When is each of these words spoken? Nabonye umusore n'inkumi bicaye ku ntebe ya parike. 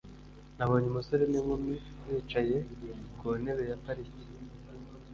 Nabonye 0.57 0.85
umusore 0.89 1.23
n'inkumi 1.27 1.73
bicaye 2.05 2.57
ku 3.17 3.25
ntebe 3.41 3.63
ya 3.69 3.77
parike. 3.83 4.21